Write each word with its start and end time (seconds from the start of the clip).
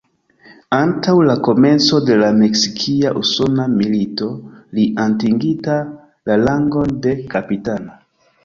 Antaŭ 0.77 1.11
la 1.29 1.35
komenco 1.47 1.99
de 2.07 2.15
la 2.21 2.29
Meksikia-Usona 2.39 3.67
Milito, 3.75 4.31
li 4.79 4.87
atingita 5.05 5.79
la 6.31 6.43
rangon 6.47 6.97
de 7.07 7.15
kapitano. 7.37 7.97